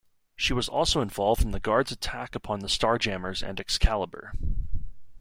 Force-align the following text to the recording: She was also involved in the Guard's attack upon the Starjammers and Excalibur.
She 0.35 0.51
was 0.53 0.67
also 0.67 1.01
involved 1.01 1.43
in 1.43 1.51
the 1.51 1.59
Guard's 1.59 1.91
attack 1.91 2.33
upon 2.33 2.61
the 2.61 2.67
Starjammers 2.67 3.47
and 3.47 3.59
Excalibur. 3.59 4.33